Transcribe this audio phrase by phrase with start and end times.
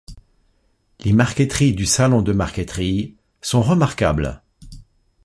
[1.01, 4.41] Les marqueteries du salon de marqueterie sont remarquables.